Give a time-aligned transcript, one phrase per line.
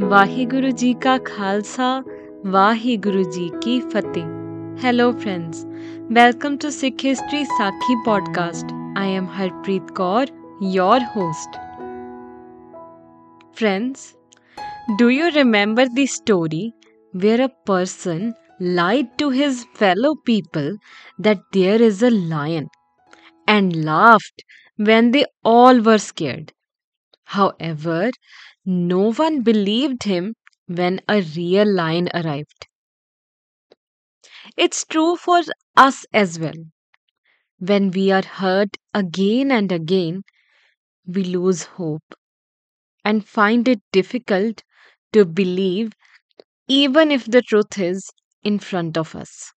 [0.00, 1.86] ਵਾਹਿਗੁਰੂ ਜੀ ਕਾ ਖਾਲਸਾ
[2.52, 4.26] ਵਾਹਿਗੁਰੂ ਜੀ ਕੀ ਫਤਿਹ
[4.84, 5.64] hello friends
[6.12, 10.30] welcome to Sikh history ਸਾਖੀ podcast I am Harpreet Kaur
[10.76, 11.58] your host
[13.60, 14.02] friends
[15.02, 16.62] do you remember the story
[17.14, 18.24] where a person
[18.80, 20.72] lied to his fellow people
[21.28, 22.72] that there is a lion
[23.48, 24.46] and laughed
[24.90, 25.24] when they
[25.54, 26.52] all were scared
[27.27, 28.11] However
[28.65, 30.35] no one believed him
[30.67, 32.67] when a real lion arrived.
[34.57, 35.41] It's true for
[35.77, 36.53] us as well.
[37.59, 40.23] When we are hurt again and again,
[41.05, 42.15] we lose hope
[43.03, 44.61] and find it difficult
[45.13, 45.93] to believe,
[46.67, 48.11] even if the truth is
[48.43, 49.53] in front of us.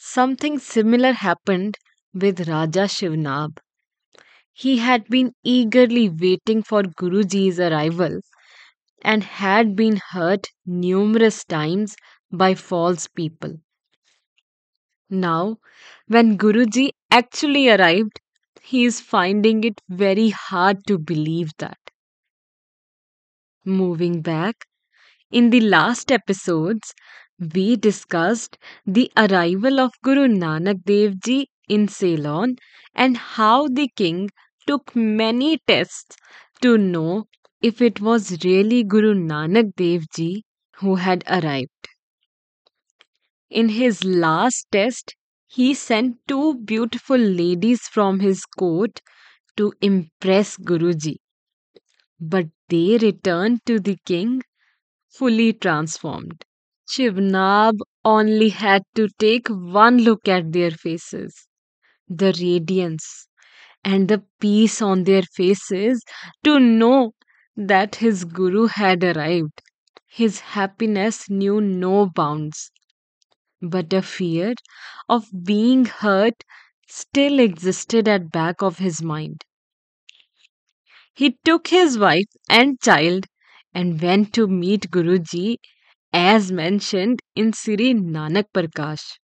[0.00, 1.76] Something similar happened
[2.14, 3.58] with Raja Shivnab.
[4.58, 8.20] He had been eagerly waiting for Guruji's arrival
[9.02, 11.96] and had been hurt numerous times
[12.32, 13.60] by false people.
[15.10, 15.58] Now,
[16.06, 18.20] when Guruji actually arrived,
[18.62, 21.76] he is finding it very hard to believe that.
[23.64, 24.66] Moving back,
[25.30, 26.94] in the last episodes,
[27.38, 32.56] we discussed the arrival of Guru Nanak Dev Ji in Ceylon
[32.94, 34.30] and how the king
[34.68, 36.16] took many tests
[36.62, 37.26] to know
[37.60, 40.44] if it was really Guru Nanak Dev Ji
[40.76, 41.88] who had arrived.
[43.50, 45.14] In his last test,
[45.46, 49.02] he sent two beautiful ladies from his court
[49.56, 51.18] to impress Guruji.
[52.20, 54.42] But they returned to the king
[55.10, 56.44] fully transformed.
[56.88, 61.48] Shivnab only had to take one look at their faces.
[62.08, 63.27] The radiance
[63.84, 66.02] and the peace on their faces
[66.44, 67.12] to know
[67.56, 69.62] that his guru had arrived.
[70.06, 72.70] His happiness knew no bounds.
[73.62, 74.54] But a fear
[75.08, 76.42] of being hurt
[76.88, 79.44] still existed at back of his mind.
[81.12, 83.26] He took his wife and child
[83.74, 85.58] and went to meet Guruji
[86.12, 89.18] as mentioned in Sri Nanak Prakash.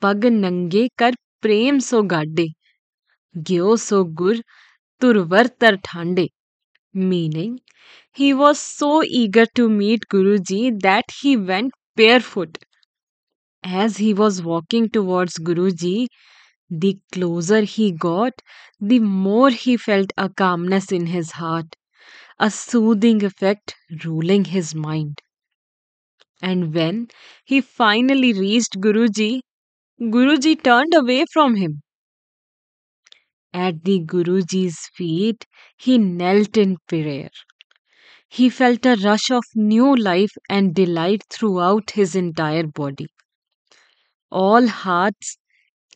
[0.00, 2.46] Pag nange kar prem so gade.
[3.42, 4.36] Gyoso Gur
[5.00, 6.30] Turvartar Thande,
[6.94, 7.60] meaning
[8.12, 12.58] he was so eager to meet Guruji that he went barefoot.
[13.62, 16.08] As he was walking towards Guruji,
[16.70, 18.42] the closer he got,
[18.80, 21.76] the more he felt a calmness in his heart,
[22.38, 25.20] a soothing effect ruling his mind.
[26.42, 27.10] And when
[27.44, 29.42] he finally reached Guruji,
[30.00, 31.82] Guruji turned away from him.
[33.52, 37.30] At the Guruji's feet, he knelt in prayer.
[38.30, 43.08] He felt a rush of new life and delight throughout his entire body.
[44.32, 45.36] All hearts,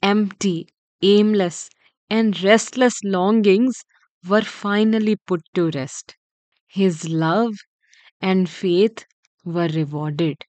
[0.02, 0.68] empty,
[1.02, 1.70] aimless,
[2.10, 3.84] and restless longings
[4.28, 6.16] were finally put to rest.
[6.68, 7.54] His love
[8.20, 9.06] and faith
[9.44, 10.44] were rewarded.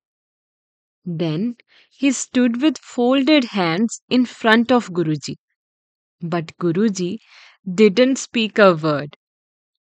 [1.06, 1.56] Then
[1.90, 5.38] he stood with folded hands in front of Guruji.
[6.24, 7.20] But Guruji
[7.72, 9.16] didn't speak a word,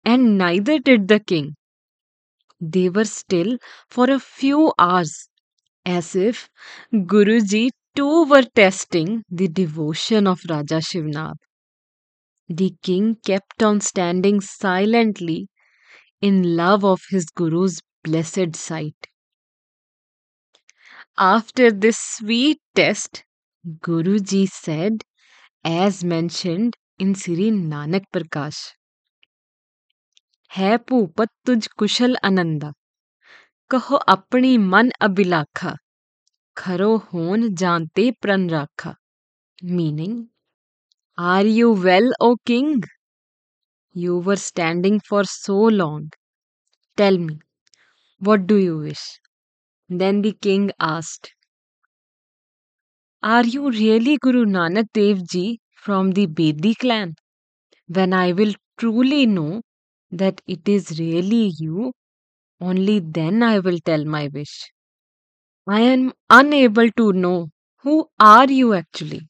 [0.05, 1.57] and neither did the king.
[2.63, 3.59] They were still
[3.91, 5.29] for a few hours,
[5.87, 6.51] as if
[6.93, 11.37] Guruji too were testing the devotion of Raja Shivnab.
[12.49, 15.49] The king kept on standing silently
[16.21, 19.09] in love of his Guru's blessed sight.
[21.17, 23.25] After this sweet test,
[23.81, 25.05] Guruji said,
[25.64, 28.60] as mentioned in Sri Nanak Prakash,
[30.52, 32.72] ਹੈ ਭੂਪਤ ਤੁਝ ਕੁਸ਼ਲ ਆਨੰਦਾ
[33.70, 35.76] ਕਹੋ ਆਪਣੀ ਮਨ ਅਬਿਲਾਖਾ
[36.56, 38.94] ਖਰੋ ਹੋਨ ਜਾਂਤੇ ਪ੍ਰਣ ਰਾਖਾ
[39.78, 40.16] meaning
[41.18, 42.74] are you well o king
[44.04, 46.04] you were standing for so long
[47.02, 47.38] tell me
[48.22, 49.06] what do you wish
[49.90, 51.32] then the king asked
[53.23, 57.15] are you really guru nanak dev ji from the bedi clan
[57.99, 59.61] when i will truly know
[60.11, 61.93] that it is really you,
[62.61, 64.73] only then I will tell my wish.
[65.67, 67.49] I am unable to know
[67.83, 69.29] who are you actually.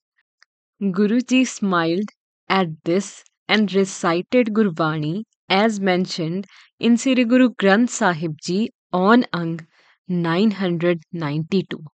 [0.83, 2.11] Guruji smiled
[2.49, 6.47] at this and recited Gurbani as mentioned
[6.79, 9.67] in Sri Guru Granth Sahib Ji on Ang
[10.09, 11.92] 992.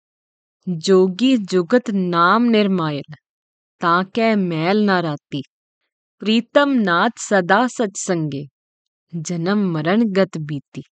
[0.69, 3.15] जोगी जुगत नाम निर्मायल,
[3.81, 5.43] ताके मैल ना राती।
[6.23, 8.45] प्रीतम नाथ सदा सत्संगे,
[9.13, 10.83] जन्म मरण गत बीती।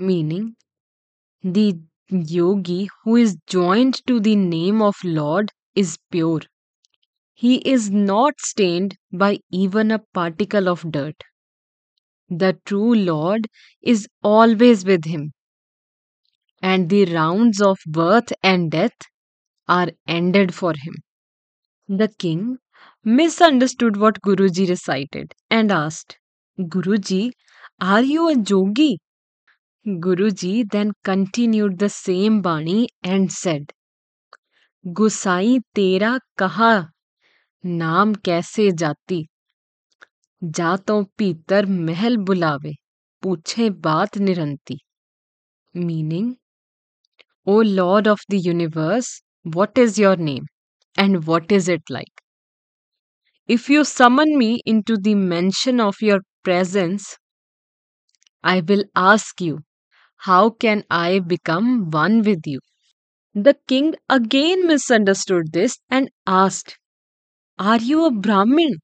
[0.00, 0.50] Meaning,
[1.44, 1.66] the
[2.30, 6.46] yogi who is joined to the name of lord is pure
[7.42, 11.24] he is not stained by even a particle of dirt
[12.30, 13.46] the true lord
[13.84, 15.30] is always with him
[16.62, 19.10] and the round of birth and death
[19.68, 20.94] are ended for him.
[21.88, 22.58] The king
[23.04, 26.18] misunderstood what Guruji recited and asked,
[26.58, 27.30] Guruji,
[27.80, 28.98] are you a jogi?
[29.86, 33.72] Guruji then continued the same Bani and said,
[34.86, 36.88] Gusai tera kaha,
[37.64, 39.26] naam kaise jati?
[40.44, 42.72] जा तो पीतर महल बुलावे
[43.22, 44.76] पूछे बात निरंती
[45.74, 46.34] meaning
[47.48, 48.40] O lord of the
[49.54, 50.44] what is your name
[50.98, 52.22] and what is it like
[53.48, 57.16] if you summon me into the mention of your presence
[58.42, 59.58] i will ask you
[60.28, 62.60] how can i become one with you
[63.34, 66.76] the king again misunderstood this and asked
[67.58, 68.76] are you a Brahmin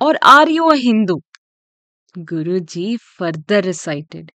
[0.00, 1.16] or are you a Hindu?
[2.18, 4.32] Guruji further recited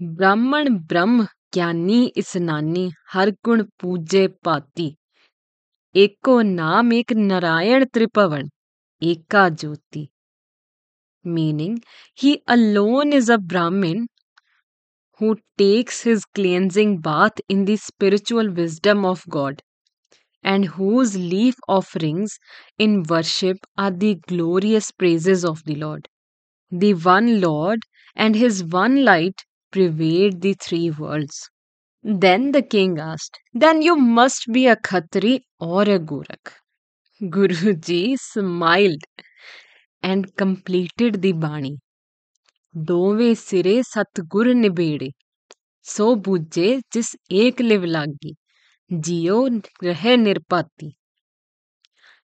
[0.00, 4.96] Brahman Brahm Jnani Isnani Har Gun Puje Pati
[5.94, 8.48] Eko Naam Ek Narayan Tripavan
[9.02, 10.08] Eka Jyoti
[11.24, 11.82] meaning
[12.14, 14.06] he alone is a Brahmin
[15.18, 19.62] who takes his cleansing bath in the spiritual wisdom of God
[20.42, 22.38] and whose leaf offerings
[22.78, 26.08] in worship are the glorious praises of the Lord.
[26.70, 27.82] The one Lord
[28.16, 31.48] and his one light pervade the three worlds.
[32.02, 36.52] Then the king asked, Then you must be a Khatri or a Gurak.
[37.22, 39.04] Guruji smiled
[40.02, 41.78] and completed the Bani.
[42.74, 45.12] Dove sire satgur nibede.
[45.82, 48.34] So bujje jis ek liv lagi.
[48.90, 50.94] Jio rahe nirpati.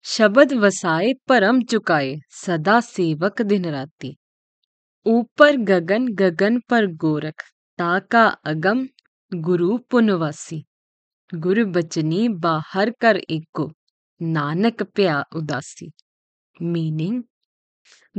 [0.03, 2.19] Shabad vasai param chukai.
[2.29, 4.15] Sada sevak dinrati.
[5.10, 7.42] ऊपर गगन गगन पर गोरख
[7.78, 8.80] ताका अगम
[9.46, 10.58] गुरु पुनवासी
[11.46, 13.66] गुरु बचनी बाहर कर एको
[14.36, 15.90] नानक प्या उदासी
[16.74, 17.16] meaning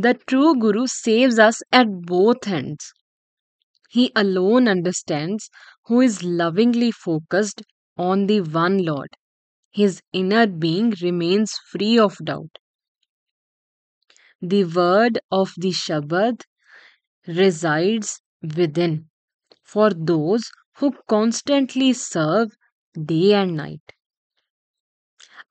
[0.04, 2.92] the true guru saves us at both ends
[3.90, 5.50] he alone understands
[5.88, 7.64] who is lovingly focused
[7.98, 9.10] on the one Lord,
[9.72, 12.60] his inner being remains free of doubt.
[14.42, 16.46] The word of the Shabad
[17.27, 18.21] resides
[18.57, 19.09] within
[19.63, 22.57] for those who constantly serve
[23.05, 23.93] day and night.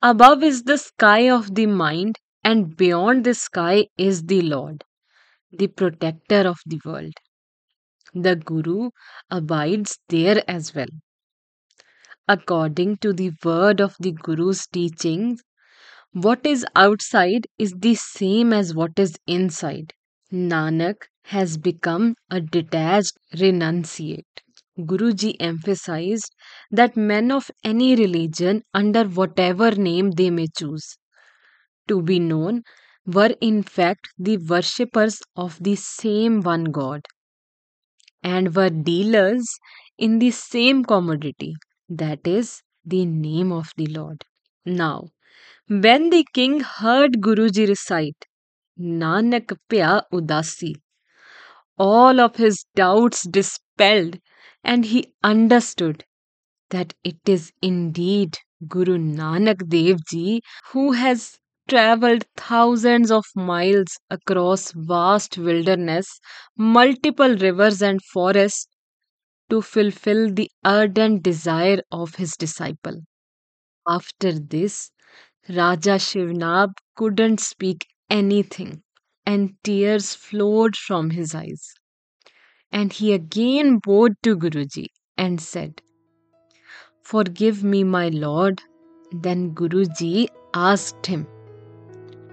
[0.02, 4.84] Above is the sky of the mind, and beyond the sky is the Lord,
[5.50, 7.14] the protector of the world.
[8.14, 8.90] The Guru
[9.30, 10.88] abides there as well.
[12.28, 15.42] According to the word of the Guru's teachings,
[16.12, 19.94] what is outside is the same as what is inside.
[20.34, 20.96] Nanak
[21.26, 24.42] has become a detached renunciate.
[24.78, 26.34] Guruji emphasized
[26.70, 30.98] that men of any religion, under whatever name they may choose
[31.88, 32.62] to be known,
[33.06, 37.06] were in fact the worshippers of the same one God
[38.24, 39.46] and were dealers
[39.96, 41.54] in the same commodity
[41.88, 44.24] that is the name of the Lord.
[44.64, 45.10] Now,
[45.68, 48.26] when the king heard Guruji recite
[48.78, 50.74] Nanak Pya Udasi,
[51.78, 54.18] all of his doubts dispelled
[54.64, 56.04] and he understood
[56.70, 58.38] that it is indeed
[58.68, 61.38] Guru Nanak Dev Ji who has
[61.68, 66.20] traveled thousands of miles across vast wilderness,
[66.56, 68.68] multiple rivers and forests
[69.50, 73.00] to fulfill the ardent desire of his disciple.
[73.88, 74.90] After this,
[75.48, 78.82] Raja Shivnab couldn't speak anything,
[79.26, 81.74] and tears flowed from his eyes.
[82.70, 85.82] And he again bowed to Guruji and said,
[87.02, 88.62] Forgive me, my lord.
[89.12, 91.26] Then Guruji asked him,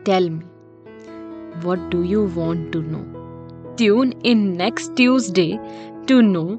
[0.05, 0.45] Tell me,
[1.63, 3.75] what do you want to know?
[3.75, 5.59] Tune in next Tuesday
[6.07, 6.55] to know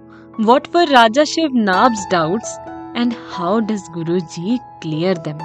[0.50, 2.54] what were Raja Shivnab's doubts
[2.94, 5.38] and how does Guruji clear them?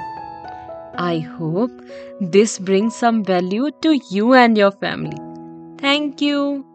[0.97, 1.71] I hope
[2.19, 5.17] this brings some value to you and your family.
[5.79, 6.66] Thank you.